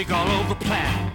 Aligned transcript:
music 0.00 0.16
all 0.16 0.28
over 0.40 0.54
the 0.54 0.64
planet. 0.64 1.12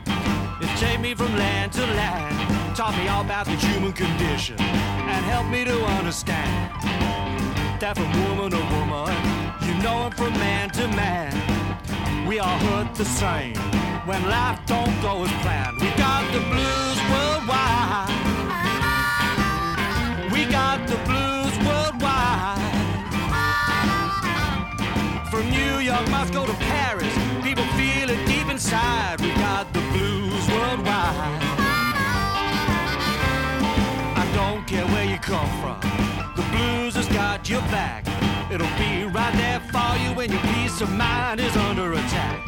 It 0.61 0.69
take 0.77 0.99
me 0.99 1.15
from 1.15 1.35
land 1.37 1.73
to 1.73 1.81
land, 1.81 2.75
taught 2.75 2.95
me 2.97 3.07
all 3.07 3.21
about 3.21 3.45
the 3.47 3.55
human 3.55 3.93
condition, 3.93 4.59
and 4.59 5.25
helped 5.25 5.49
me 5.49 5.65
to 5.65 5.77
understand 5.97 6.71
that 7.79 7.95
from 7.95 8.11
woman 8.21 8.51
to 8.51 8.61
woman, 8.75 9.09
you 9.65 9.73
know 9.81 10.05
I'm 10.05 10.11
from 10.11 10.33
man 10.33 10.69
to 10.71 10.87
man. 10.89 11.33
We 12.27 12.37
all 12.37 12.59
hurt 12.59 12.93
the 12.93 13.05
same 13.05 13.57
when 14.05 14.21
life 14.29 14.59
don't 14.67 14.95
go 15.01 15.23
as 15.23 15.31
planned. 15.41 15.81
We 15.81 15.89
got 15.97 16.23
the 16.31 16.41
blues 16.51 16.99
worldwide. 17.13 18.13
We 20.31 20.45
got 20.45 20.87
the 20.87 20.99
blues 21.09 21.55
worldwide. 21.65 22.61
From 25.31 25.49
New 25.49 25.79
York, 25.79 26.07
Moscow 26.11 26.45
to 26.45 26.53
Paris, 26.53 27.24
inside. 28.55 29.19
We 29.19 29.31
got 29.33 29.67
the 29.73 29.81
blues 29.91 30.47
worldwide. 30.47 31.41
I 34.21 34.25
don't 34.33 34.65
care 34.65 34.87
where 34.93 35.03
you 35.03 35.17
come 35.17 35.51
from, 35.59 35.77
the 36.37 36.45
blues 36.53 36.95
has 36.95 37.07
got 37.09 37.49
your 37.49 37.59
back. 37.75 38.07
It'll 38.49 38.77
be 38.79 39.03
right 39.03 39.35
there 39.43 39.59
for 39.73 39.91
you 40.01 40.15
when 40.15 40.31
your 40.31 40.39
peace 40.55 40.79
of 40.79 40.89
mind 40.89 41.41
is 41.41 41.53
under 41.67 41.91
attack. 41.91 42.39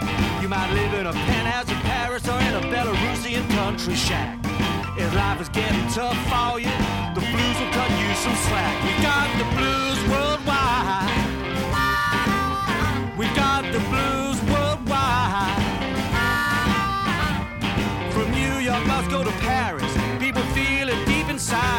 You 0.42 0.48
might 0.48 0.72
live 0.72 0.94
in 0.94 1.08
a 1.08 1.12
penthouse 1.12 1.70
in 1.70 1.80
Paris 1.92 2.26
or 2.30 2.40
in 2.40 2.54
a 2.56 2.64
Belarusian 2.72 3.46
country 3.60 3.96
shack. 3.96 4.40
If 4.98 5.14
life 5.14 5.42
is 5.42 5.50
getting 5.50 5.88
tough 5.90 6.20
for 6.32 6.58
you, 6.58 6.76
the 7.16 7.24
blues 7.34 7.58
will 7.60 7.74
cut 7.80 7.92
you 8.00 8.10
some 8.24 8.38
slack. 8.48 8.76
We 8.88 8.94
got 9.04 9.28
the 9.42 9.48
blues 9.58 10.00
worldwide. 10.08 11.18
We 13.20 13.26
got 13.36 13.64
the 13.74 13.82
blues 13.90 14.17
Moscow 19.08 19.24
to 19.24 19.32
Paris, 19.38 19.98
people 20.20 20.42
feel 20.54 20.90
it 20.90 21.06
deep 21.06 21.30
inside. 21.30 21.77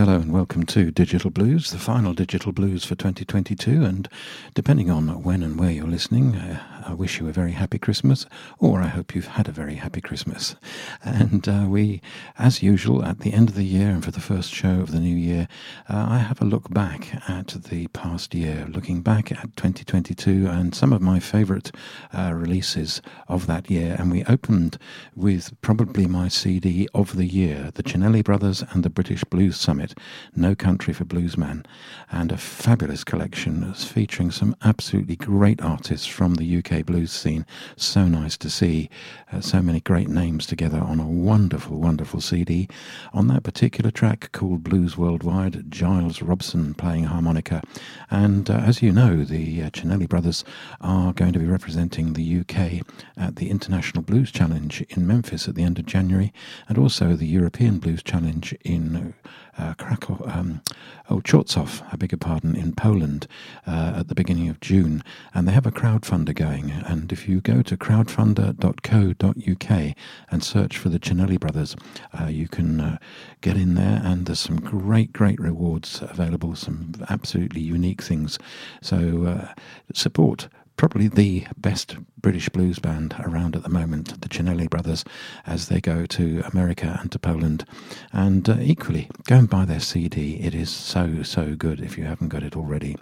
Hello 0.00 0.14
and 0.14 0.32
welcome 0.32 0.64
to 0.64 0.90
Digital 0.90 1.30
Blues, 1.30 1.72
the 1.72 1.78
final 1.78 2.14
Digital 2.14 2.52
Blues 2.52 2.86
for 2.86 2.94
2022. 2.94 3.84
And 3.84 4.08
depending 4.54 4.90
on 4.90 5.22
when 5.22 5.42
and 5.42 5.60
where 5.60 5.70
you're 5.70 5.86
listening, 5.86 6.36
uh, 6.36 6.79
I 6.90 6.94
wish 6.94 7.20
you 7.20 7.28
a 7.28 7.32
very 7.32 7.52
happy 7.52 7.78
Christmas, 7.78 8.26
or 8.58 8.80
I 8.80 8.88
hope 8.88 9.14
you've 9.14 9.28
had 9.28 9.46
a 9.46 9.52
very 9.52 9.76
happy 9.76 10.00
Christmas. 10.00 10.56
And 11.04 11.48
uh, 11.48 11.66
we, 11.68 12.02
as 12.36 12.64
usual, 12.64 13.04
at 13.04 13.20
the 13.20 13.32
end 13.32 13.48
of 13.48 13.54
the 13.54 13.62
year 13.62 13.90
and 13.90 14.04
for 14.04 14.10
the 14.10 14.18
first 14.18 14.52
show 14.52 14.80
of 14.80 14.90
the 14.90 14.98
new 14.98 15.14
year, 15.14 15.46
uh, 15.88 16.06
I 16.10 16.18
have 16.18 16.42
a 16.42 16.44
look 16.44 16.68
back 16.70 17.14
at 17.30 17.46
the 17.70 17.86
past 17.88 18.34
year, 18.34 18.66
looking 18.68 19.02
back 19.02 19.30
at 19.30 19.56
2022 19.56 20.48
and 20.48 20.74
some 20.74 20.92
of 20.92 21.00
my 21.00 21.20
favourite 21.20 21.70
uh, 22.12 22.32
releases 22.34 23.00
of 23.28 23.46
that 23.46 23.70
year. 23.70 23.94
And 23.96 24.10
we 24.10 24.24
opened 24.24 24.76
with 25.14 25.52
probably 25.60 26.08
my 26.08 26.26
CD 26.26 26.88
of 26.92 27.14
the 27.14 27.26
year, 27.26 27.70
the 27.72 27.84
Cinelli 27.84 28.24
Brothers 28.24 28.64
and 28.72 28.82
the 28.82 28.90
British 28.90 29.22
Blues 29.22 29.56
Summit, 29.56 29.96
No 30.34 30.56
Country 30.56 30.92
for 30.92 31.04
Bluesman, 31.04 31.64
and 32.10 32.32
a 32.32 32.36
fabulous 32.36 33.04
collection 33.04 33.72
featuring 33.74 34.32
some 34.32 34.56
absolutely 34.64 35.14
great 35.14 35.62
artists 35.62 36.08
from 36.08 36.34
the 36.34 36.58
UK 36.58 36.79
blues 36.82 37.12
scene. 37.12 37.46
So 37.76 38.06
nice 38.06 38.36
to 38.38 38.50
see 38.50 38.90
uh, 39.32 39.40
so 39.40 39.62
many 39.62 39.80
great 39.80 40.08
names 40.08 40.46
together 40.46 40.80
on 40.80 41.00
a 41.00 41.06
wonderful, 41.06 41.78
wonderful 41.78 42.20
CD. 42.20 42.68
On 43.12 43.28
that 43.28 43.42
particular 43.42 43.90
track 43.90 44.30
called 44.32 44.64
Blues 44.64 44.96
Worldwide, 44.96 45.70
Giles 45.70 46.22
Robson 46.22 46.74
playing 46.74 47.04
harmonica. 47.04 47.62
And 48.10 48.50
uh, 48.50 48.54
as 48.54 48.82
you 48.82 48.92
know, 48.92 49.24
the 49.24 49.62
uh, 49.62 49.70
Cinelli 49.70 50.08
brothers 50.08 50.44
are 50.80 51.12
going 51.12 51.32
to 51.32 51.38
be 51.38 51.46
representing 51.46 52.12
the 52.12 52.40
UK 52.40 52.86
at 53.16 53.36
the 53.36 53.50
International 53.50 54.02
Blues 54.02 54.30
Challenge 54.30 54.82
in 54.88 55.06
Memphis 55.06 55.48
at 55.48 55.54
the 55.54 55.62
end 55.64 55.78
of 55.78 55.86
January, 55.86 56.32
and 56.68 56.78
also 56.78 57.14
the 57.14 57.26
European 57.26 57.78
Blues 57.78 58.02
Challenge 58.02 58.54
in 58.64 59.14
uh, 59.60 59.74
Krakow, 59.74 60.22
um, 60.26 60.62
oh, 61.08 61.20
Chorzów, 61.20 61.82
I 61.92 61.96
beg 61.96 62.12
your 62.12 62.18
pardon, 62.18 62.56
in 62.56 62.72
Poland 62.72 63.26
uh, 63.66 63.94
at 63.96 64.08
the 64.08 64.14
beginning 64.14 64.48
of 64.48 64.60
June. 64.60 65.04
And 65.34 65.46
they 65.46 65.52
have 65.52 65.66
a 65.66 65.70
crowdfunder 65.70 66.34
going. 66.34 66.70
And 66.70 67.12
if 67.12 67.28
you 67.28 67.40
go 67.40 67.62
to 67.62 67.76
crowdfunder.co.uk 67.76 69.94
and 70.30 70.44
search 70.44 70.78
for 70.78 70.88
the 70.88 70.98
Cinelli 70.98 71.38
brothers, 71.38 71.76
uh, 72.18 72.26
you 72.26 72.48
can 72.48 72.80
uh, 72.80 72.98
get 73.40 73.56
in 73.56 73.74
there. 73.74 74.00
And 74.02 74.26
there's 74.26 74.40
some 74.40 74.60
great, 74.60 75.12
great 75.12 75.38
rewards 75.38 76.02
available, 76.02 76.56
some 76.56 76.92
absolutely 77.08 77.60
unique 77.60 78.02
things. 78.02 78.38
So 78.80 79.26
uh, 79.26 79.54
support 79.92 80.48
probably 80.76 81.08
the 81.08 81.46
best 81.56 81.96
British 82.20 82.48
blues 82.48 82.78
band 82.78 83.14
around 83.20 83.56
at 83.56 83.62
the 83.62 83.68
moment, 83.68 84.20
the 84.20 84.28
Cinelli 84.28 84.68
brothers, 84.68 85.04
as 85.46 85.68
they 85.68 85.80
go 85.80 86.06
to 86.06 86.42
America 86.52 86.98
and 87.00 87.12
to 87.12 87.18
Poland. 87.18 87.64
And 88.12 88.48
uh, 88.48 88.56
equally, 88.60 89.08
go 89.24 89.36
and 89.36 89.50
buy 89.50 89.64
their 89.64 89.80
CD. 89.80 90.36
It 90.36 90.54
is 90.54 90.70
so, 90.70 91.22
so 91.22 91.54
good 91.54 91.80
if 91.80 91.98
you 91.98 92.04
haven't 92.04 92.28
got 92.28 92.42
it 92.42 92.56
already. 92.56 92.96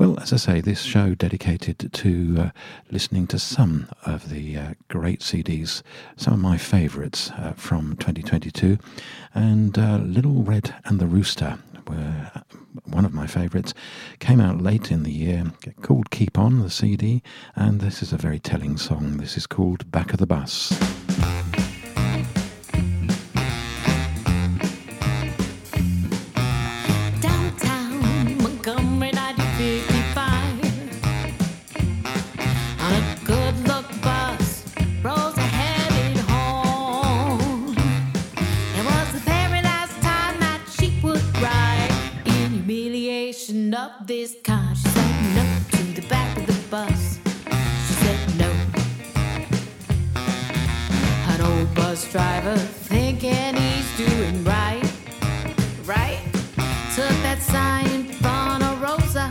Well, 0.00 0.18
as 0.18 0.32
I 0.32 0.36
say, 0.36 0.60
this 0.62 0.80
show 0.80 1.14
dedicated 1.14 1.92
to 1.92 2.36
uh, 2.38 2.50
listening 2.90 3.26
to 3.26 3.38
some 3.38 3.86
of 4.06 4.30
the 4.30 4.56
uh, 4.56 4.74
great 4.88 5.20
CDs, 5.20 5.82
some 6.16 6.32
of 6.32 6.40
my 6.40 6.56
favourites 6.56 7.30
uh, 7.32 7.52
from 7.54 7.96
2022, 7.96 8.78
and 9.34 9.78
uh, 9.78 9.98
Little 9.98 10.42
Red 10.42 10.74
and 10.86 11.00
the 11.00 11.06
Rooster 11.06 11.58
were 11.86 12.30
one 12.84 13.04
of 13.04 13.12
my 13.12 13.26
favourites. 13.26 13.74
Came 14.18 14.40
out 14.40 14.60
late 14.60 14.90
in 14.90 15.02
the 15.02 15.12
year, 15.12 15.52
called 15.82 16.10
Keep 16.10 16.38
On, 16.38 16.60
the 16.60 16.70
CD, 16.70 17.22
and 17.54 17.80
this 17.80 18.02
is 18.02 18.12
a 18.12 18.16
very 18.16 18.38
telling 18.38 18.76
song. 18.76 19.18
This 19.18 19.36
is 19.36 19.46
called 19.46 19.90
Back 19.90 20.12
of 20.12 20.18
the 20.18 20.26
Bus. 20.26 20.99
This 44.10 44.34
kind 44.42 44.76
She 44.76 44.88
said 44.88 45.34
no 45.36 45.44
to 45.70 45.82
the 46.00 46.06
back 46.08 46.36
of 46.36 46.46
the 46.46 46.68
bus 46.68 47.20
She 47.86 47.94
said 48.02 48.20
no 48.42 48.50
An 51.32 51.40
old 51.40 51.72
bus 51.76 52.10
driver 52.10 52.56
thinking 52.56 53.54
he's 53.54 53.96
doing 53.96 54.42
right 54.42 54.82
right? 55.86 56.20
Took 56.94 57.16
that 57.26 57.38
sign 57.40 58.10
of 58.62 58.82
Rosa. 58.82 59.26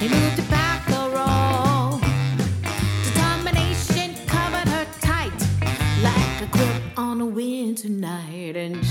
He 0.00 0.08
moved 0.08 0.38
it 0.38 0.50
back. 0.50 0.86
Determination 3.04 4.14
covered 4.26 4.68
her 4.68 4.86
tight, 5.00 5.38
like 6.02 6.42
a 6.42 6.46
on 6.96 7.20
a 7.20 7.26
winter 7.26 7.88
night. 7.88 8.56
And 8.56 8.81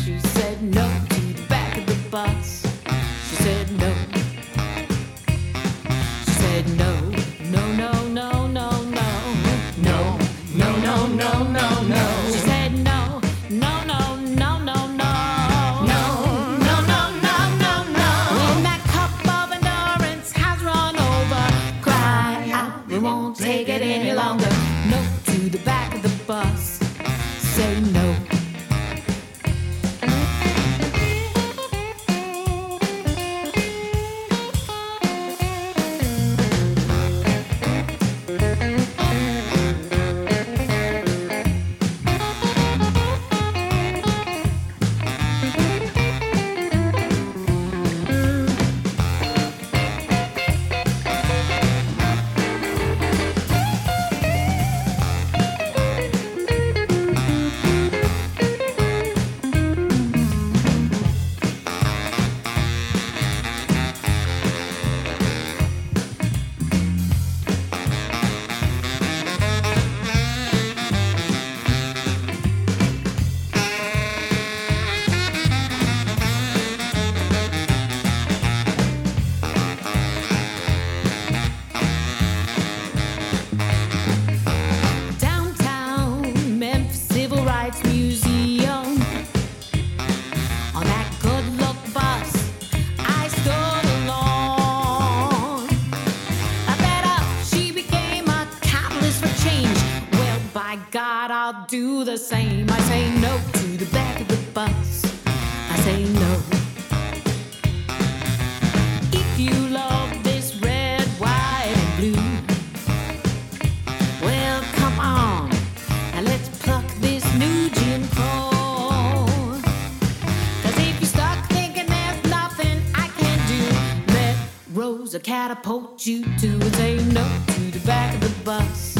catapult 125.23 126.05
you 126.05 126.23
to 126.39 126.71
say 126.71 126.97
no 127.13 127.25
to 127.47 127.71
the 127.71 127.81
back 127.85 128.13
of 128.15 128.21
the 128.21 128.43
bus. 128.43 128.97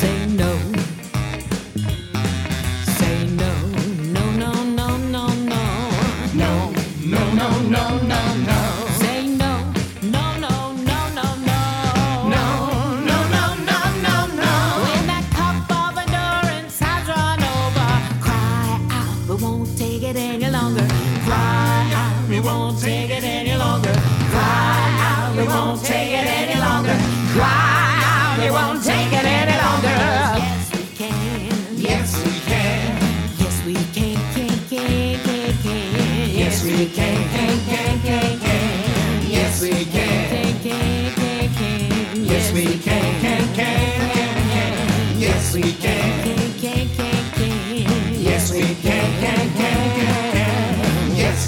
Say 0.00 0.26
no. 0.26 0.81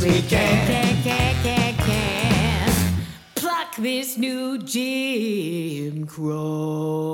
we 0.05 0.21
can. 0.23 0.67
Can, 0.67 1.03
can, 1.03 1.35
can, 1.43 1.75
can. 1.77 2.73
Pluck 3.35 3.77
this 3.77 4.19
new 4.19 4.59
Jim 4.59 6.07
Crow. 6.07 7.14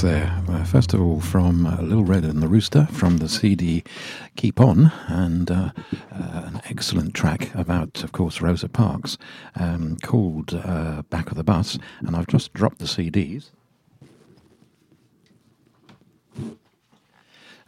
Tracks 0.00 0.02
there. 0.02 0.54
Uh, 0.54 0.64
first 0.64 0.94
of 0.94 1.00
all, 1.00 1.20
from 1.20 1.66
uh, 1.66 1.80
Little 1.80 2.04
Red 2.04 2.24
and 2.24 2.42
the 2.42 2.48
Rooster 2.48 2.86
from 2.86 3.18
the 3.18 3.28
CD 3.28 3.82
Keep 4.36 4.60
On, 4.60 4.92
and 5.06 5.50
uh, 5.50 5.72
uh, 6.12 6.42
an 6.46 6.60
excellent 6.68 7.14
track 7.14 7.54
about, 7.54 8.02
of 8.04 8.12
course, 8.12 8.40
Rosa 8.40 8.68
Parks 8.68 9.18
um, 9.56 9.96
called 10.02 10.54
uh, 10.54 11.02
Back 11.10 11.30
of 11.30 11.36
the 11.36 11.44
Bus. 11.44 11.78
And 12.00 12.16
I've 12.16 12.26
just 12.26 12.52
dropped 12.52 12.78
the 12.78 12.84
CDs. 12.84 13.50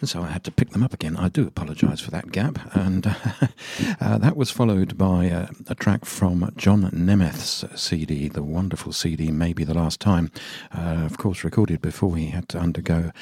And 0.01 0.09
so 0.09 0.23
I 0.23 0.29
had 0.29 0.45
to 0.45 0.51
pick 0.51 0.71
them 0.71 0.83
up 0.83 0.95
again. 0.95 1.17
I 1.17 1.29
do 1.29 1.47
apologise 1.47 2.01
for 2.01 2.11
that 2.11 2.33
gap. 2.33 2.59
And 2.75 3.07
uh, 4.01 4.19
that 4.19 4.37
was 4.37 4.51
followed 4.51 4.97
by 4.97 5.29
uh, 5.29 5.49
a 5.69 5.75
track 5.75 6.07
from 6.07 6.51
John 6.57 6.91
Németh's 6.91 7.65
CD, 7.81 8.29
the 8.29 8.43
wonderful 8.43 8.93
CD, 8.93 9.31
Maybe 9.31 9.63
the 9.63 9.75
Last 9.75 10.01
Time. 10.01 10.33
Uh, 10.73 11.03
of 11.05 11.19
course, 11.19 11.45
recorded 11.45 11.83
before 11.83 12.17
he 12.17 12.29
had 12.29 12.49
to 12.51 12.59
undergo 12.59 13.13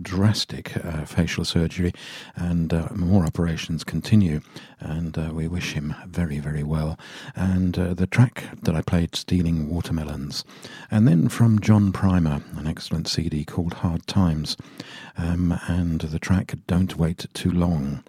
drastic 0.00 0.76
uh, 0.76 1.04
facial 1.04 1.44
surgery, 1.44 1.92
and 2.34 2.72
uh, 2.72 2.88
more 2.94 3.24
operations 3.24 3.84
continue. 3.84 4.40
And 4.80 5.16
uh, 5.18 5.30
we 5.32 5.48
wish 5.48 5.74
him 5.74 5.94
very, 6.06 6.38
very 6.38 6.62
well. 6.62 6.98
And 7.36 7.74
the 7.74 8.06
track 8.06 8.44
that 8.62 8.74
I 8.74 8.80
played, 8.80 9.14
Stealing 9.14 9.68
Watermelons. 9.68 10.44
And 10.90 11.06
then 11.06 11.28
from 11.28 11.60
John 11.60 11.92
Primer, 11.92 12.42
an 12.56 12.66
excellent 12.66 13.06
CD 13.06 13.44
called 13.44 13.74
Hard 13.74 14.06
Times. 14.06 14.56
Um, 15.16 15.58
and 15.68 16.00
the 16.00 16.18
track 16.22 16.54
Don't 16.66 16.96
Wait 16.96 17.26
Too 17.34 17.50
Long. 17.50 18.02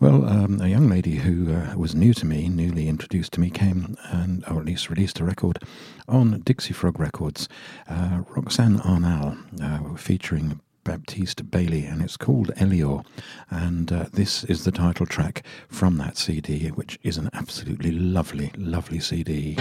Well, 0.00 0.28
um, 0.28 0.60
a 0.60 0.66
young 0.66 0.88
lady 0.90 1.16
who 1.16 1.54
uh, 1.54 1.74
was 1.76 1.94
new 1.94 2.12
to 2.14 2.26
me, 2.26 2.48
newly 2.48 2.88
introduced 2.88 3.32
to 3.34 3.40
me, 3.40 3.48
came 3.48 3.96
and, 4.10 4.44
or 4.50 4.58
at 4.58 4.66
least 4.66 4.90
released 4.90 5.20
a 5.20 5.24
record 5.24 5.60
on 6.08 6.40
Dixie 6.40 6.74
Frog 6.74 6.98
Records, 6.98 7.48
uh, 7.88 8.22
Roxane 8.28 8.80
Arnal, 8.80 9.38
uh, 9.62 9.94
featuring 9.96 10.60
Baptiste 10.82 11.50
Bailey, 11.50 11.86
and 11.86 12.02
it's 12.02 12.16
called 12.16 12.48
Elior. 12.56 13.06
And 13.48 13.90
uh, 13.90 14.06
this 14.12 14.44
is 14.44 14.64
the 14.64 14.72
title 14.72 15.06
track 15.06 15.44
from 15.68 15.96
that 15.98 16.18
CD, 16.18 16.68
which 16.68 16.98
is 17.04 17.16
an 17.16 17.30
absolutely 17.32 17.92
lovely, 17.92 18.50
lovely 18.56 18.98
CD. 18.98 19.56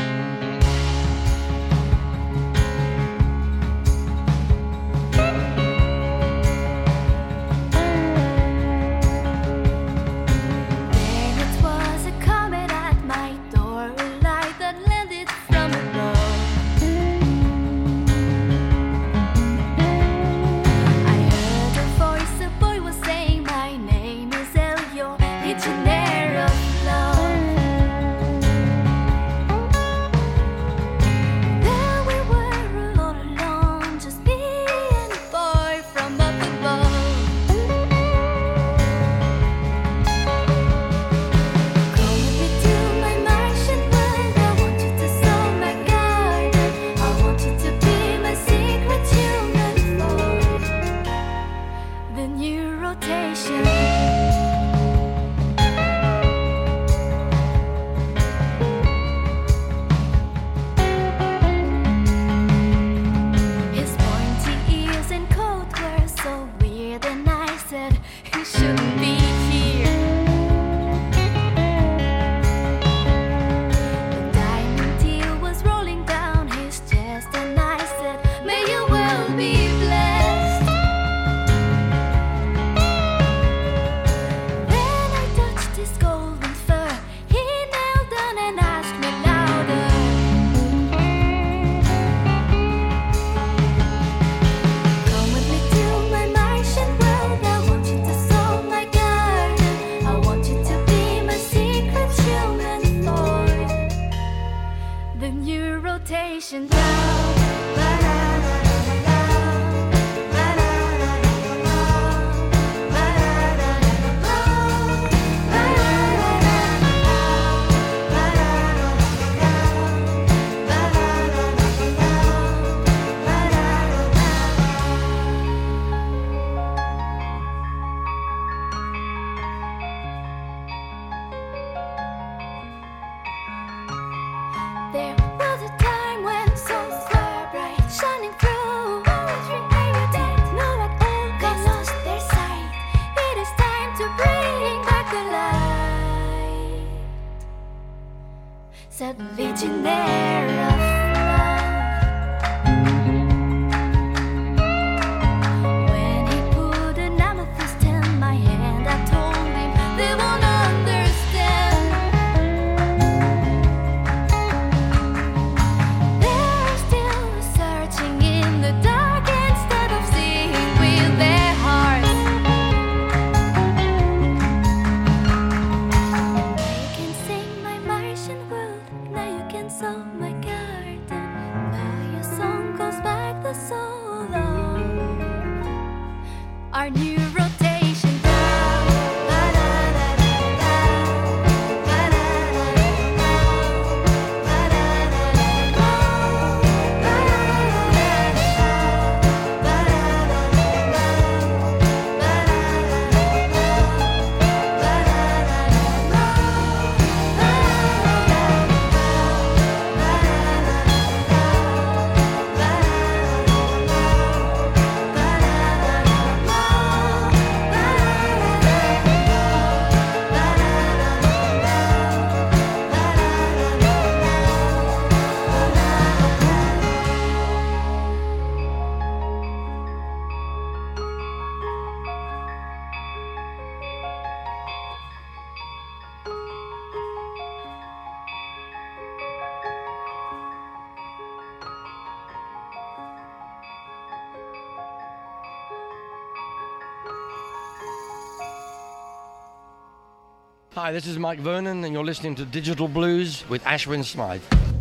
Hi, 250.75 250.91
this 250.91 251.05
is 251.05 251.19
Mike 251.19 251.37
Vernon, 251.37 251.83
and 251.83 251.93
you're 251.93 252.03
listening 252.03 252.33
to 252.33 252.45
Digital 252.45 252.87
Blues 252.87 253.47
with 253.47 253.63
Ashwin 253.63 254.03
Smythe. 254.03 254.72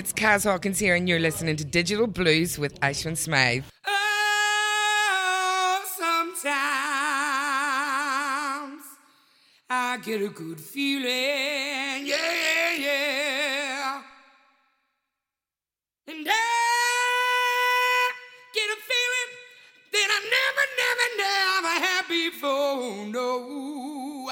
It's 0.00 0.12
Kaz 0.14 0.44
Hawkins 0.44 0.78
here, 0.78 0.94
and 0.94 1.06
you're 1.06 1.20
listening 1.20 1.56
to 1.56 1.64
Digital 1.64 2.06
Blues 2.06 2.58
with 2.58 2.80
Ashwin 2.80 3.18
Smythe. 3.18 3.64
Oh, 3.86 5.82
sometimes 5.98 6.40
I 9.68 9.98
get 10.02 10.22
a 10.22 10.28
good 10.28 10.58
feeling, 10.58 12.06
yeah, 12.06 12.16
yeah, 12.16 12.72
yeah. 12.78 14.00
And 16.08 16.26
I 16.26 18.10
get 18.54 18.70
a 18.70 18.78
feeling 18.88 19.30
that 19.92 20.08
I 20.16 20.20
never, 20.34 20.66
never, 20.80 21.08
never 21.18 21.74
had 21.84 22.08
before, 22.08 23.04
no. 23.06 24.30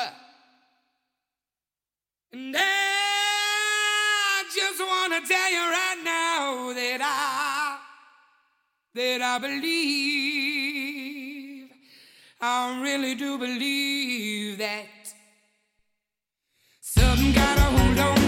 And 2.32 2.56
I 2.56 2.97
to 5.20 5.26
tell 5.26 5.50
you 5.50 5.58
right 5.58 6.00
now 6.04 6.72
that 6.74 7.00
I, 7.02 7.78
that 8.94 9.22
I 9.22 9.38
believe, 9.38 10.78
I 12.40 12.80
really 12.82 13.14
do 13.14 13.38
believe 13.38 14.58
that 14.58 14.86
something 16.80 17.32
got 17.32 17.58
a 17.58 17.62
hold 17.62 17.98
on 17.98 18.27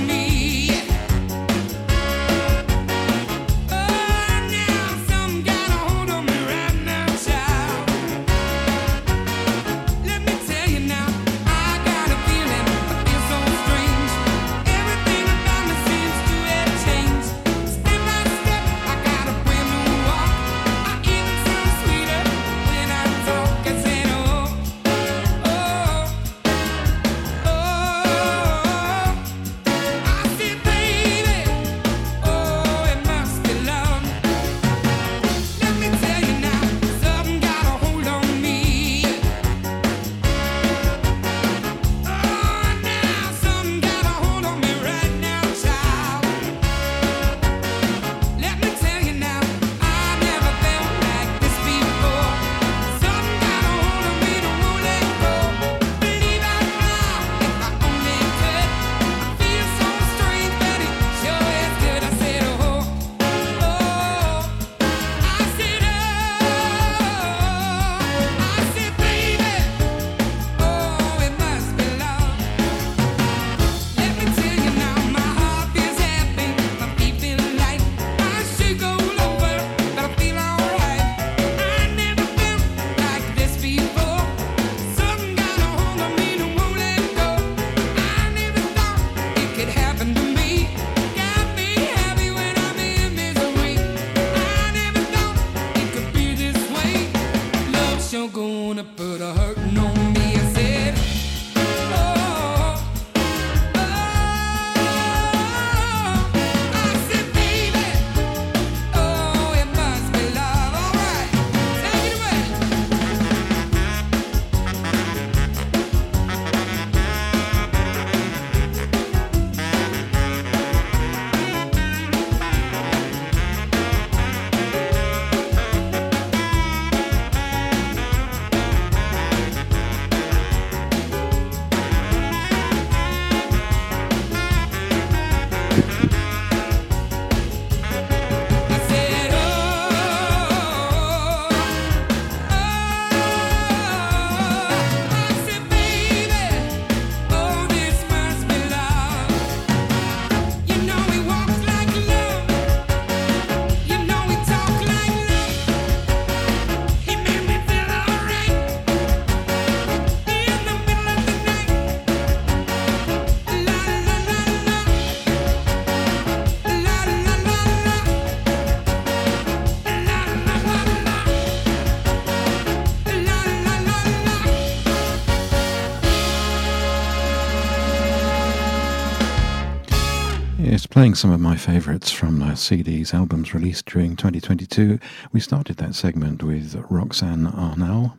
playing 181.00 181.14
some 181.14 181.32
of 181.32 181.40
my 181.40 181.56
favourites 181.56 182.10
from 182.10 182.42
uh, 182.42 182.48
CDs, 182.48 183.14
albums 183.14 183.54
released 183.54 183.86
during 183.86 184.14
2022. 184.16 184.98
We 185.32 185.40
started 185.40 185.78
that 185.78 185.94
segment 185.94 186.42
with 186.42 186.74
Roxane 186.90 187.46
Arnal 187.46 188.18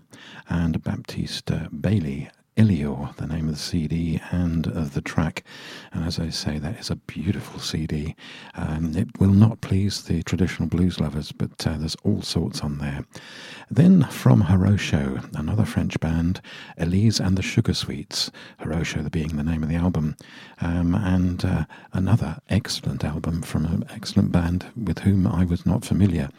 and 0.49 0.81
Baptiste 0.81 1.51
Bailey. 1.79 2.31
Ilior, 2.57 3.15
the 3.15 3.27
name 3.27 3.47
of 3.47 3.53
the 3.53 3.59
CD 3.59 4.21
and 4.29 4.67
of 4.67 4.93
the 4.93 5.01
track. 5.01 5.43
And 5.93 6.03
as 6.03 6.19
I 6.19 6.29
say, 6.29 6.59
that 6.59 6.77
is 6.79 6.89
a 6.89 6.97
beautiful 6.97 7.59
CD. 7.59 8.15
Um, 8.55 8.95
it 8.95 9.19
will 9.19 9.31
not 9.31 9.61
please 9.61 10.03
the 10.03 10.21
traditional 10.23 10.67
blues 10.67 10.99
lovers, 10.99 11.31
but 11.31 11.65
uh, 11.65 11.77
there's 11.77 11.95
all 12.03 12.21
sorts 12.21 12.59
on 12.61 12.79
there. 12.79 13.05
Then 13.69 14.03
from 14.03 14.43
Hirosho, 14.43 15.33
another 15.33 15.63
French 15.63 15.97
band, 16.01 16.41
Elise 16.77 17.21
and 17.21 17.37
the 17.37 17.41
Sugarsweets, 17.41 18.29
Hirosho 18.59 19.09
being 19.09 19.37
the 19.37 19.43
name 19.43 19.63
of 19.63 19.69
the 19.69 19.75
album, 19.75 20.17
um, 20.59 20.93
and 20.93 21.45
uh, 21.45 21.65
another 21.93 22.39
excellent 22.49 23.05
album 23.05 23.41
from 23.43 23.65
an 23.65 23.85
excellent 23.89 24.33
band 24.33 24.65
with 24.75 24.99
whom 24.99 25.25
I 25.25 25.45
was 25.45 25.65
not 25.65 25.85
familiar, 25.85 26.29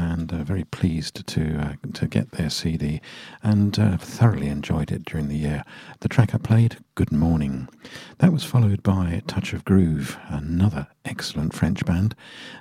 and 0.00 0.32
uh, 0.32 0.42
very 0.42 0.64
pleased 0.64 1.26
to 1.26 1.58
uh, 1.58 1.74
to 1.92 2.06
get 2.06 2.32
their 2.32 2.48
CD, 2.48 3.00
and 3.42 3.78
uh, 3.78 3.98
thoroughly 3.98 4.48
enjoyed 4.48 4.90
it 4.90 5.04
during 5.04 5.28
the 5.28 5.36
year. 5.36 5.62
The 6.00 6.08
track 6.08 6.34
I 6.34 6.38
played, 6.38 6.78
Good 6.94 7.12
Morning. 7.12 7.68
That 8.18 8.32
was 8.32 8.42
followed 8.42 8.82
by 8.82 9.22
Touch 9.26 9.52
of 9.52 9.64
Groove, 9.64 10.18
another 10.28 10.86
excellent 11.04 11.52
French 11.52 11.84
band, 11.84 12.14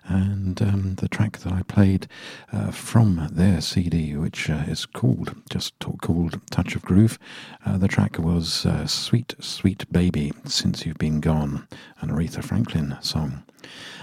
and 0.05 0.61
um, 0.61 0.95
the 0.95 1.07
track 1.07 1.37
that 1.39 1.53
I 1.53 1.61
played 1.63 2.07
uh, 2.51 2.71
from 2.71 3.29
their 3.31 3.61
CD, 3.61 4.15
which 4.17 4.49
uh, 4.49 4.63
is 4.67 4.85
called 4.85 5.33
just 5.49 5.73
called 6.01 6.41
Touch 6.51 6.75
of 6.75 6.81
Groove. 6.81 7.17
Uh, 7.65 7.77
the 7.77 7.87
track 7.87 8.19
was 8.19 8.67
Sweet 8.85 9.35
Sweet 9.39 9.89
Baby 9.91 10.33
Since 10.45 10.85
You've 10.85 10.97
Been 10.97 11.21
Gone, 11.21 11.67
an 12.01 12.09
Aretha 12.09 12.43
Franklin 12.43 12.97
song. 13.01 13.43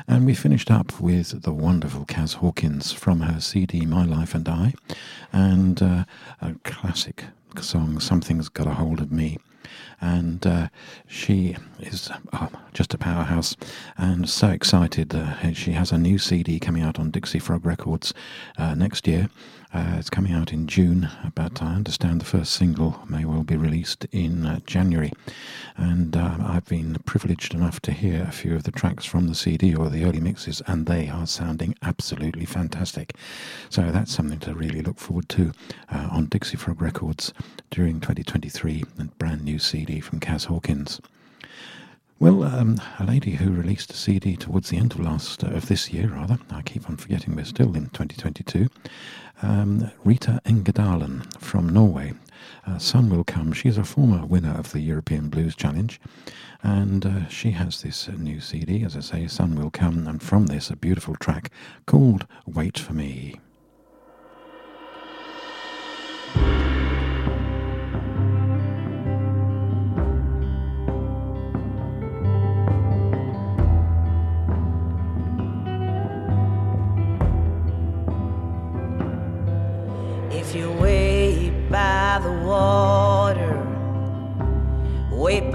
And 0.08 0.24
we 0.26 0.34
finished 0.34 0.70
up 0.70 1.00
with 1.00 1.42
the 1.42 1.52
wonderful 1.52 2.04
Kaz 2.06 2.34
Hawkins 2.34 2.92
from 2.92 3.20
her 3.20 3.40
CD 3.40 3.86
My 3.86 4.04
Life 4.04 4.34
and 4.34 4.48
I, 4.48 4.74
and 5.32 5.82
uh, 5.82 6.04
a 6.40 6.54
classic 6.64 7.24
song, 7.60 7.98
Something's 8.00 8.48
Got 8.48 8.66
a 8.66 8.74
Hold 8.74 9.00
of 9.00 9.10
Me. 9.10 9.38
and 10.00 10.46
uh, 10.46 10.68
she 11.06 11.56
is 11.80 12.10
oh, 12.32 12.48
just 12.72 12.94
a 12.94 12.98
powerhouse 12.98 13.56
and 13.96 14.28
so 14.28 14.48
excited. 14.48 15.14
Uh, 15.14 15.52
she 15.52 15.72
has 15.72 15.92
a 15.92 15.98
new 15.98 16.18
CD 16.18 16.58
coming 16.60 16.82
out 16.82 16.98
on 16.98 17.10
Dixie 17.10 17.38
Frog 17.38 17.64
Records 17.64 18.12
uh, 18.58 18.74
next 18.74 19.06
year. 19.06 19.28
Uh, 19.76 19.96
it's 19.98 20.08
coming 20.08 20.32
out 20.32 20.54
in 20.54 20.66
June, 20.66 21.10
but 21.34 21.62
I 21.62 21.74
understand 21.74 22.22
the 22.22 22.24
first 22.24 22.54
single 22.54 22.98
may 23.10 23.26
well 23.26 23.42
be 23.42 23.58
released 23.58 24.06
in 24.06 24.46
uh, 24.46 24.60
January. 24.60 25.12
And 25.76 26.16
uh, 26.16 26.38
I've 26.40 26.64
been 26.64 26.94
privileged 27.04 27.52
enough 27.52 27.80
to 27.80 27.92
hear 27.92 28.22
a 28.22 28.32
few 28.32 28.54
of 28.54 28.62
the 28.62 28.70
tracks 28.70 29.04
from 29.04 29.26
the 29.26 29.34
CD 29.34 29.74
or 29.74 29.90
the 29.90 30.04
early 30.04 30.18
mixes, 30.18 30.62
and 30.66 30.86
they 30.86 31.10
are 31.10 31.26
sounding 31.26 31.74
absolutely 31.82 32.46
fantastic. 32.46 33.16
So 33.68 33.90
that's 33.90 34.14
something 34.14 34.38
to 34.40 34.54
really 34.54 34.80
look 34.80 34.98
forward 34.98 35.28
to 35.30 35.52
uh, 35.92 36.08
on 36.10 36.24
Dixie 36.26 36.56
Frog 36.56 36.80
Records 36.80 37.34
during 37.70 38.00
2023, 38.00 38.82
a 38.98 39.04
brand 39.18 39.44
new 39.44 39.58
CD 39.58 40.00
from 40.00 40.20
Kaz 40.20 40.46
Hawkins. 40.46 41.02
Well, 42.18 42.44
um, 42.44 42.80
a 42.98 43.04
lady 43.04 43.32
who 43.32 43.50
released 43.50 43.92
a 43.92 43.96
CD 43.96 44.36
towards 44.36 44.70
the 44.70 44.78
end 44.78 44.92
of 44.92 45.00
last 45.00 45.44
uh, 45.44 45.48
of 45.48 45.66
this 45.66 45.92
year, 45.92 46.08
rather. 46.08 46.38
I 46.50 46.62
keep 46.62 46.88
on 46.88 46.96
forgetting 46.96 47.36
we're 47.36 47.44
still 47.44 47.76
in 47.76 47.90
2022. 47.90 48.70
Um, 49.42 49.90
Rita 50.04 50.40
Engedalen 50.46 51.22
from 51.38 51.68
Norway. 51.68 52.14
Uh, 52.66 52.78
Sun 52.78 53.10
Will 53.10 53.24
Come. 53.24 53.52
She's 53.52 53.78
a 53.78 53.84
former 53.84 54.24
winner 54.26 54.56
of 54.58 54.72
the 54.72 54.80
European 54.80 55.28
Blues 55.28 55.54
Challenge, 55.54 56.00
and 56.62 57.06
uh, 57.06 57.28
she 57.28 57.52
has 57.52 57.82
this 57.82 58.08
new 58.08 58.40
CD, 58.40 58.82
as 58.82 58.96
I 58.96 59.00
say, 59.00 59.26
Sun 59.26 59.54
Will 59.54 59.70
Come, 59.70 60.06
and 60.08 60.22
from 60.22 60.46
this, 60.46 60.70
a 60.70 60.76
beautiful 60.76 61.14
track 61.16 61.50
called 61.86 62.26
Wait 62.46 62.78
for 62.78 62.92
Me. 62.92 63.40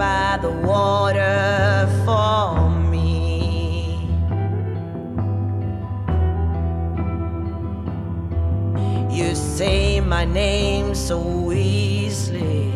By 0.02 0.36
the 0.41 0.49
water 0.49 1.88
for 2.06 2.72
me. 2.89 3.99
You 9.12 9.36
say 9.36 10.02
my 10.02 10.26
name 10.26 10.95
so 10.95 11.52
easily, 11.52 12.74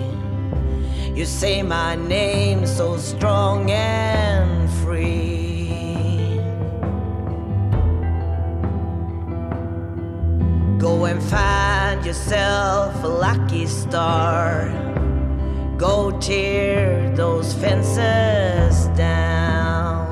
you 1.16 1.26
say 1.26 1.64
my 1.64 1.96
name 1.96 2.68
so 2.68 2.96
strong 2.98 3.72
and 3.72 4.70
free. 4.82 6.38
Go 10.78 11.06
and 11.06 11.20
find 11.24 12.06
yourself 12.06 13.04
a 13.04 13.08
lucky 13.08 13.66
star. 13.66 14.85
Go 15.78 16.10
tear 16.20 17.14
those 17.18 17.54
fences 17.54 18.88
down. 18.96 20.06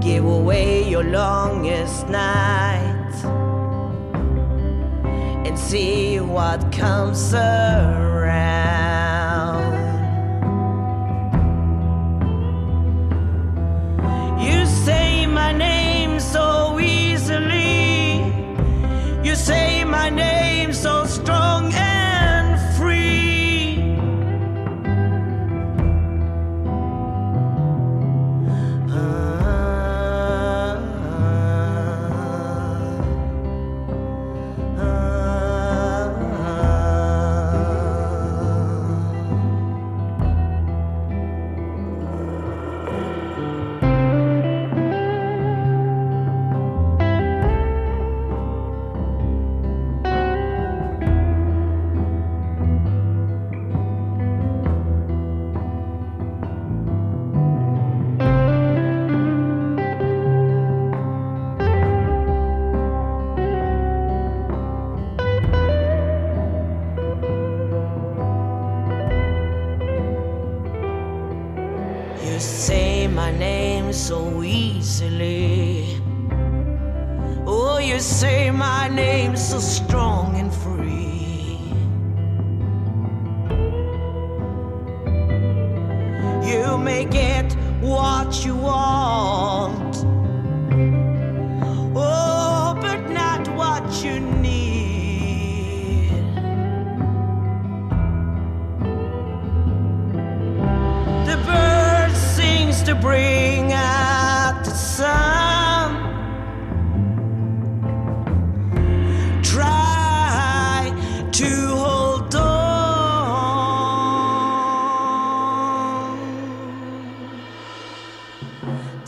Give 0.00 0.24
away 0.24 0.88
your 0.88 1.04
longest 1.04 2.08
night 2.08 3.14
and 5.46 5.56
see 5.56 6.18
what 6.18 6.72
comes 6.72 7.32
around. 7.32 8.79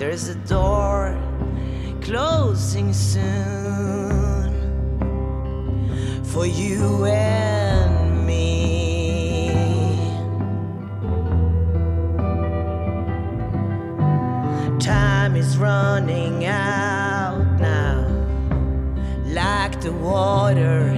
There's 0.04 0.28
a 0.30 0.34
door 0.34 1.16
closing 2.00 2.92
soon 2.92 4.52
for 6.24 6.44
you 6.44 7.04
and 7.04 8.26
me. 8.26 9.52
Time 14.80 15.36
is 15.36 15.56
running 15.56 16.46
out 16.46 17.60
now, 17.60 18.04
like 19.26 19.80
the 19.82 19.92
water 19.92 20.91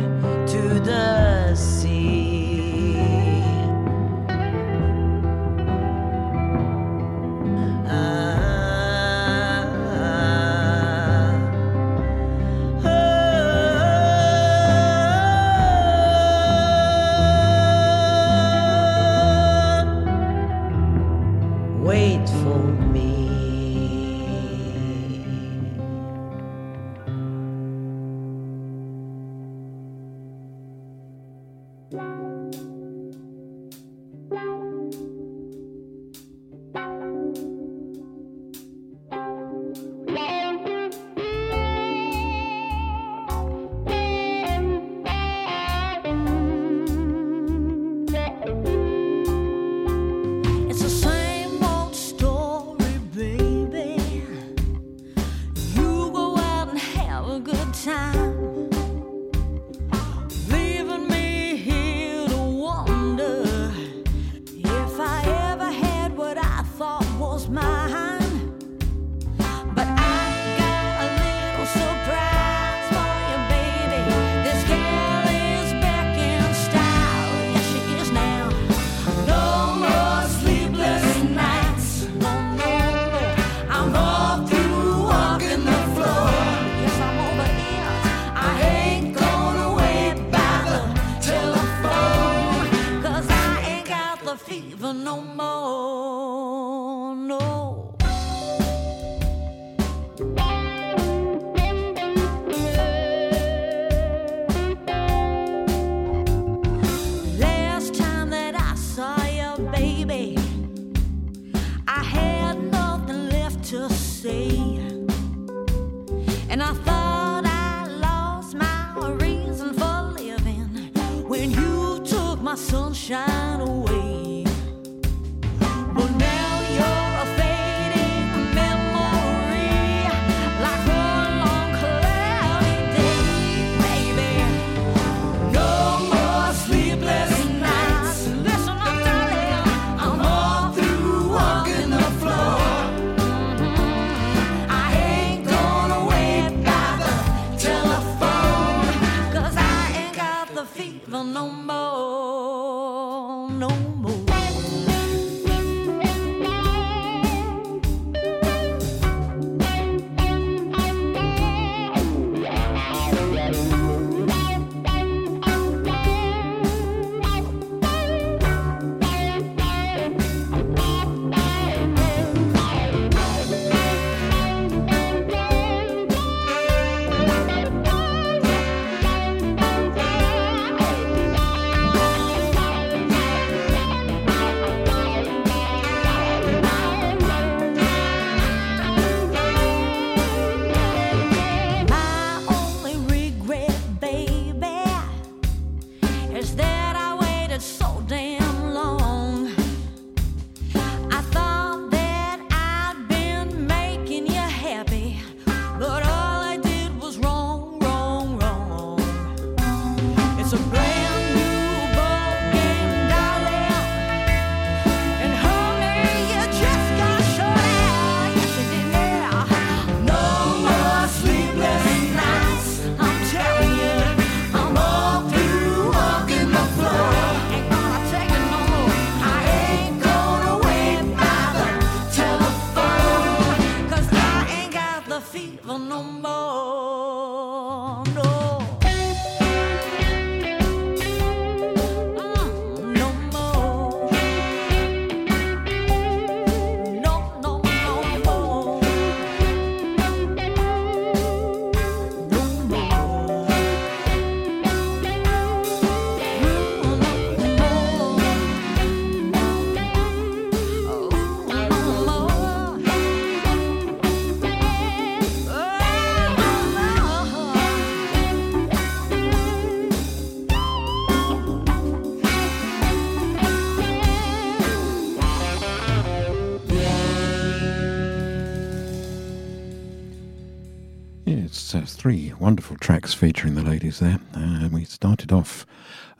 wonderful 282.44 282.76
tracks 282.76 283.14
featuring 283.14 283.54
the 283.54 283.62
ladies 283.62 284.00
there. 284.00 284.18
And 284.34 284.70
we 284.70 284.84
started 284.84 285.32
off 285.32 285.64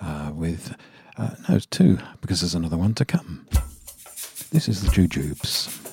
uh, 0.01 0.31
with, 0.35 0.75
uh, 1.18 1.35
no, 1.47 1.57
it's 1.57 1.66
two, 1.66 1.99
because 2.22 2.41
there's 2.41 2.55
another 2.55 2.79
one 2.79 2.95
to 2.95 3.05
come. 3.05 3.47
This 4.51 4.66
is 4.66 4.81
the 4.81 4.89
Jujubes. 4.89 5.84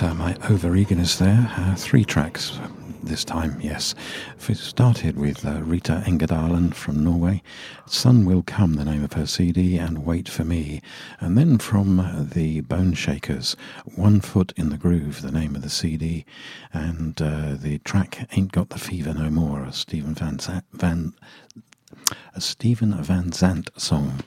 Uh, 0.00 0.14
my 0.14 0.36
over 0.48 0.76
eagerness 0.76 1.16
there. 1.16 1.52
Uh, 1.56 1.74
three 1.74 2.04
tracks 2.04 2.56
this 3.02 3.24
time, 3.24 3.58
yes. 3.60 3.96
We 4.48 4.54
started 4.54 5.16
with 5.16 5.44
uh, 5.44 5.60
Rita 5.62 6.04
Engedalen 6.06 6.72
from 6.72 7.02
Norway, 7.02 7.42
Sun 7.86 8.24
Will 8.24 8.44
Come, 8.44 8.74
the 8.74 8.84
name 8.84 9.02
of 9.02 9.14
her 9.14 9.26
CD, 9.26 9.76
and 9.76 10.04
Wait 10.04 10.28
for 10.28 10.44
Me. 10.44 10.82
And 11.20 11.36
then 11.36 11.58
from 11.58 11.98
uh, 11.98 12.22
the 12.22 12.62
Boneshakers, 12.62 13.56
One 13.96 14.20
Foot 14.20 14.52
in 14.56 14.68
the 14.68 14.76
Groove, 14.78 15.22
the 15.22 15.32
name 15.32 15.56
of 15.56 15.62
the 15.62 15.70
CD, 15.70 16.24
and 16.72 17.20
uh, 17.20 17.54
the 17.56 17.78
track 17.78 18.28
Ain't 18.36 18.52
Got 18.52 18.68
the 18.68 18.78
Fever 18.78 19.14
No 19.14 19.30
More, 19.30 19.72
Stephen 19.72 20.14
Van, 20.14 20.38
Za- 20.38 20.62
Van 20.72 21.12
a 22.34 22.40
Stephen 22.40 22.92
Van 23.02 23.32
Zandt 23.32 23.70
song. 23.76 24.20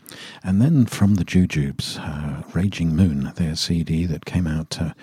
And 0.43 0.61
then 0.61 0.85
from 0.85 1.15
the 1.15 1.25
Jujubes, 1.25 1.99
uh, 1.99 2.43
Raging 2.53 2.95
Moon, 2.95 3.31
their 3.35 3.55
CD 3.55 4.05
that 4.05 4.25
came 4.25 4.47
out, 4.47 4.81
uh, 4.81 4.93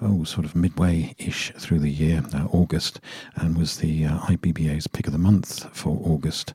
oh, 0.00 0.24
sort 0.24 0.44
of 0.44 0.56
midway 0.56 1.14
ish 1.18 1.52
through 1.56 1.80
the 1.80 1.90
year, 1.90 2.22
uh, 2.34 2.46
August, 2.52 3.00
and 3.34 3.56
was 3.56 3.78
the 3.78 4.04
uh, 4.04 4.18
IBBA's 4.20 4.86
pick 4.86 5.06
of 5.06 5.12
the 5.12 5.18
month 5.18 5.68
for 5.76 6.00
August 6.04 6.54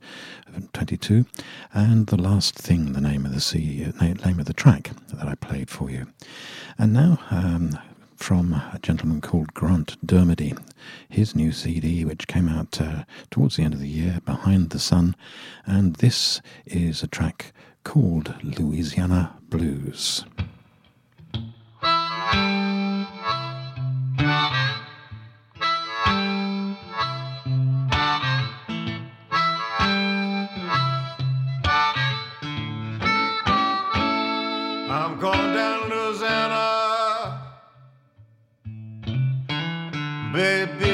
22. 0.73 1.25
And 1.73 2.07
The 2.07 2.21
Last 2.21 2.55
Thing, 2.55 2.93
the 2.93 3.01
name 3.01 3.25
of 3.25 3.33
the 3.33 3.41
CD, 3.41 3.85
uh, 3.85 4.13
name 4.25 4.39
of 4.39 4.45
the 4.45 4.53
track 4.53 4.91
that 5.13 5.27
I 5.27 5.35
played 5.35 5.69
for 5.69 5.89
you. 5.89 6.07
And 6.77 6.93
now, 6.93 7.19
um, 7.29 7.77
from 8.21 8.53
a 8.53 8.79
gentleman 8.83 9.19
called 9.19 9.53
Grant 9.53 9.97
Dermody, 10.05 10.57
his 11.09 11.35
new 11.35 11.51
CD, 11.51 12.05
which 12.05 12.27
came 12.27 12.47
out 12.47 12.79
uh, 12.79 13.03
towards 13.31 13.55
the 13.55 13.63
end 13.63 13.73
of 13.73 13.79
the 13.79 13.87
year, 13.87 14.21
Behind 14.25 14.69
the 14.69 14.79
Sun, 14.79 15.15
and 15.65 15.95
this 15.95 16.39
is 16.65 17.01
a 17.01 17.07
track 17.07 17.51
called 17.83 18.35
Louisiana 18.43 19.35
Blues. 19.49 20.23
Baby, 40.31 40.90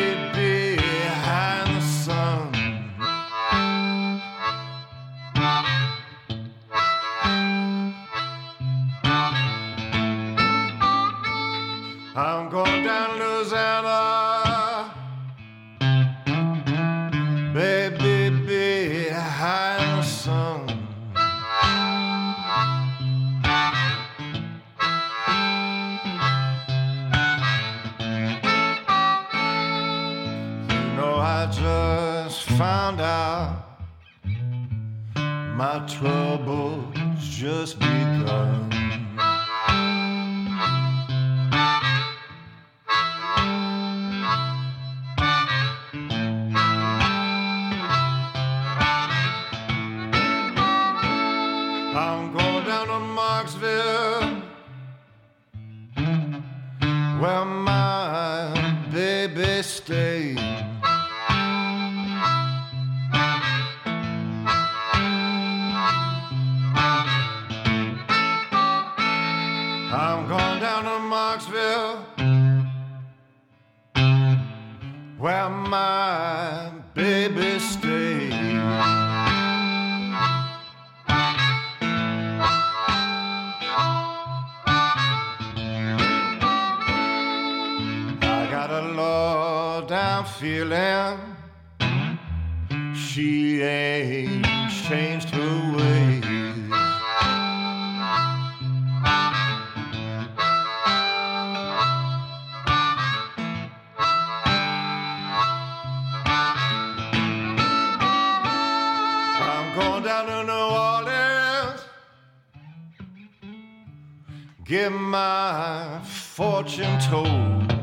get 114.68 114.92
my 114.92 116.02
fortune 116.04 117.00
told. 117.00 117.77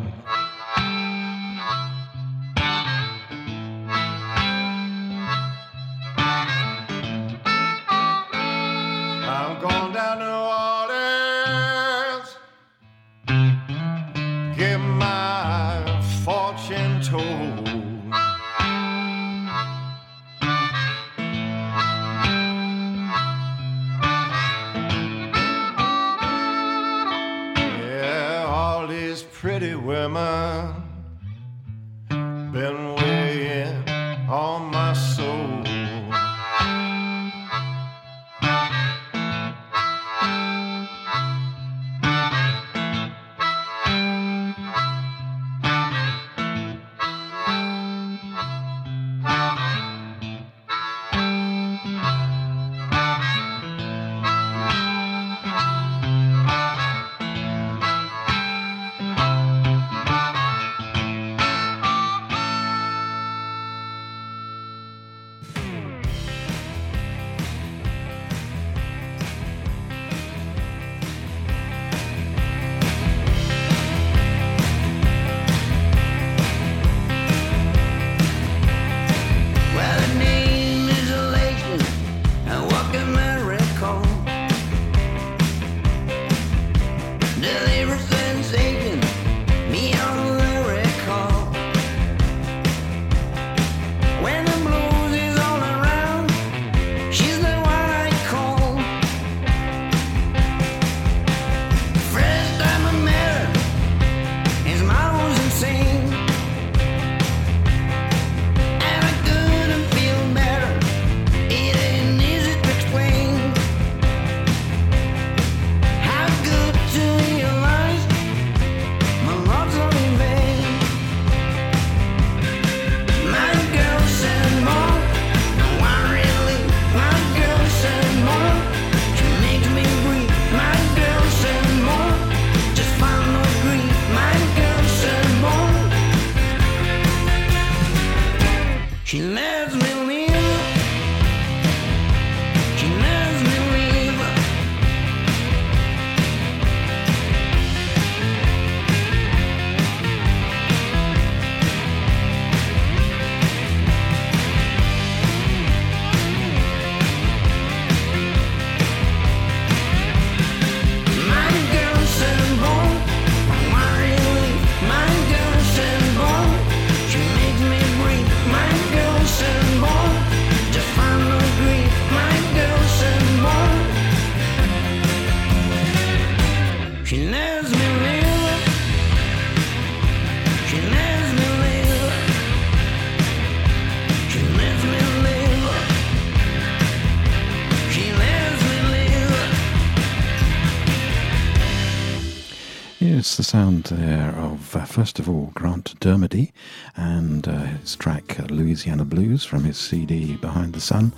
First 194.95 195.19
of 195.19 195.29
all, 195.29 195.51
Grant 195.55 195.99
Dermody 195.99 196.53
and 196.95 197.49
uh, 197.49 197.65
his 197.65 197.97
track 197.97 198.39
uh, 198.39 198.45
Louisiana 198.45 199.05
Blues 199.05 199.45
from 199.45 199.65
his 199.65 199.77
CD 199.77 200.37
Behind 200.37 200.73
the 200.73 200.81
Sun, 200.81 201.13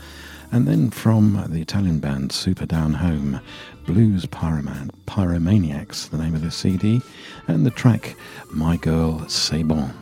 and 0.51 0.67
then 0.67 0.89
from 0.89 1.45
the 1.51 1.61
Italian 1.61 1.99
band 1.99 2.31
Superdownhome, 2.31 3.43
Blues 3.85 4.25
Pyroman, 4.25 4.93
Pyromaniacs, 5.07 6.09
the 6.09 6.17
name 6.17 6.35
of 6.35 6.41
the 6.41 6.51
CD, 6.51 7.03
and 7.49 7.67
the 7.67 7.71
track 7.71 8.17
My 8.51 8.79
Girl 8.79 9.29
C'est 9.29 9.63
Bon. 9.63 9.93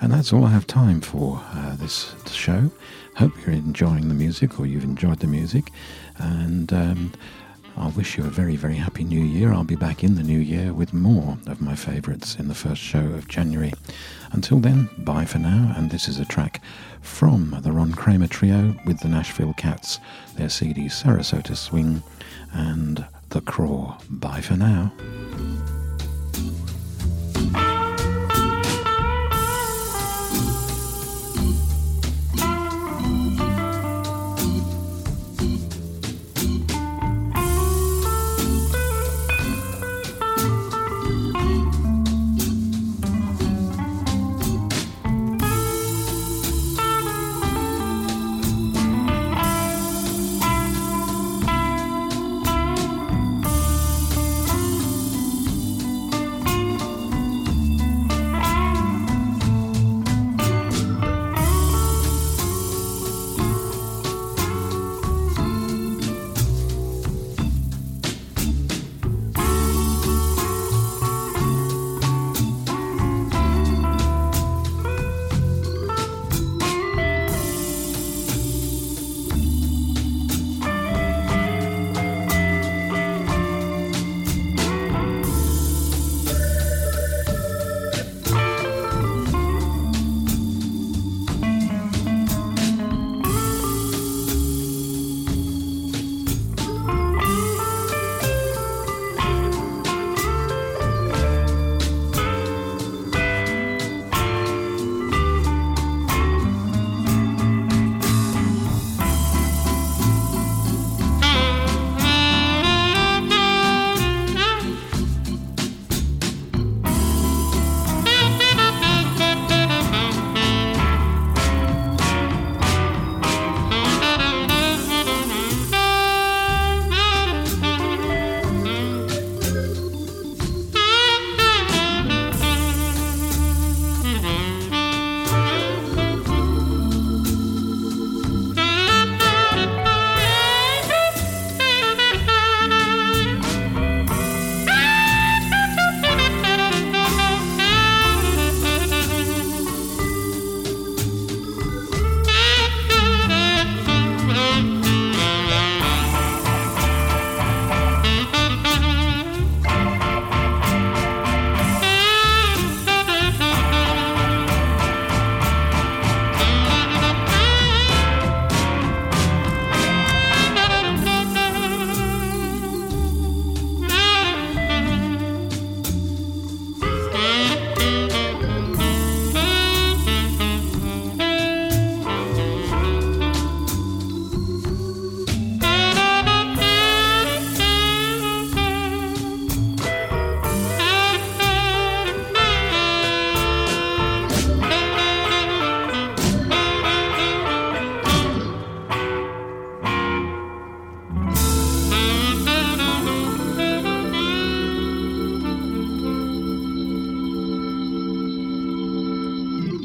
And 0.00 0.12
that's 0.12 0.32
all 0.32 0.44
I 0.44 0.50
have 0.50 0.66
time 0.66 1.00
for 1.00 1.40
uh, 1.54 1.76
this 1.76 2.16
show. 2.26 2.72
Hope 3.14 3.32
you're 3.46 3.54
enjoying 3.54 4.08
the 4.08 4.14
music 4.14 4.58
or 4.58 4.66
you've 4.66 4.82
enjoyed 4.82 5.20
the 5.20 5.28
music. 5.28 5.70
And 6.18 6.72
um, 6.72 7.12
I 7.76 7.88
wish 7.88 8.16
you 8.16 8.24
a 8.24 8.28
very, 8.28 8.56
very 8.56 8.76
happy 8.76 9.04
new 9.04 9.20
year. 9.20 9.52
I'll 9.52 9.64
be 9.64 9.76
back 9.76 10.04
in 10.04 10.14
the 10.14 10.22
new 10.22 10.38
year 10.38 10.72
with 10.72 10.92
more 10.92 11.38
of 11.46 11.60
my 11.60 11.74
favourites 11.74 12.36
in 12.36 12.48
the 12.48 12.54
first 12.54 12.80
show 12.80 13.00
of 13.00 13.28
January. 13.28 13.72
Until 14.32 14.60
then, 14.60 14.88
bye 14.98 15.24
for 15.24 15.38
now. 15.38 15.72
And 15.76 15.90
this 15.90 16.08
is 16.08 16.18
a 16.18 16.24
track 16.24 16.62
from 17.00 17.58
the 17.62 17.72
Ron 17.72 17.92
Kramer 17.92 18.28
Trio 18.28 18.76
with 18.86 19.00
the 19.00 19.08
Nashville 19.08 19.54
Cats, 19.54 19.98
their 20.36 20.48
CD 20.48 20.86
Sarasota 20.86 21.56
Swing 21.56 22.02
and 22.52 23.06
The 23.30 23.40
Craw. 23.40 23.98
Bye 24.10 24.40
for 24.40 24.56
now. 24.56 24.92